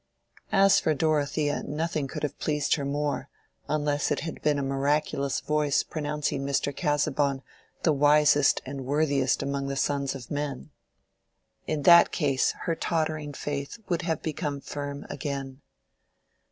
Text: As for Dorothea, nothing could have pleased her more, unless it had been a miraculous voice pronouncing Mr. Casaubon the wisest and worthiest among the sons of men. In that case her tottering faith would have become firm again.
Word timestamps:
As 0.51 0.79
for 0.79 0.95
Dorothea, 0.95 1.61
nothing 1.61 2.07
could 2.07 2.23
have 2.23 2.39
pleased 2.39 2.73
her 2.73 2.85
more, 2.85 3.29
unless 3.69 4.09
it 4.09 4.21
had 4.21 4.41
been 4.41 4.57
a 4.57 4.63
miraculous 4.63 5.41
voice 5.41 5.83
pronouncing 5.83 6.43
Mr. 6.43 6.75
Casaubon 6.75 7.43
the 7.83 7.93
wisest 7.93 8.63
and 8.65 8.83
worthiest 8.87 9.43
among 9.43 9.67
the 9.67 9.75
sons 9.75 10.15
of 10.15 10.31
men. 10.31 10.71
In 11.67 11.83
that 11.83 12.11
case 12.11 12.53
her 12.61 12.73
tottering 12.73 13.33
faith 13.33 13.77
would 13.89 14.01
have 14.01 14.23
become 14.23 14.59
firm 14.59 15.05
again. 15.07 15.61